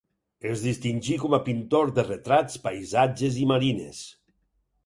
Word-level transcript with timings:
Es 0.51 0.63
distingí 0.67 1.17
com 1.25 1.35
a 1.37 1.41
pintor 1.49 1.93
de 1.99 2.07
retrats, 2.09 2.57
paisatges 2.65 3.39
i 3.43 3.47
marines. 3.53 4.05